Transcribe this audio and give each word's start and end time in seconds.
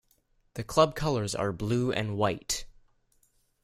The 0.55 0.63
club 0.63 0.95
colours 0.95 1.35
are 1.35 1.53
blue 1.53 1.91
and 1.91 2.17
white. 2.17 2.65